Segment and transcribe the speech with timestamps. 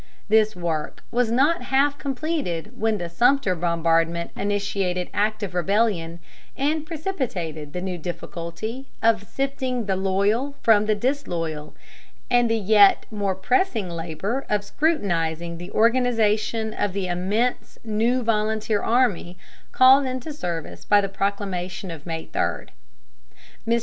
[0.29, 6.19] This work was not half completed when the Sumter bombardment initiated active rebellion,
[6.57, 11.75] and precipitated the new difficulty of sifting the loyal from the disloyal,
[12.31, 18.81] and the yet more pressing labor of scrutinizing the organization of the immense new volunteer
[18.81, 19.37] army
[19.71, 22.65] called into service by the proclamation of May 3.
[23.67, 23.79] Mr.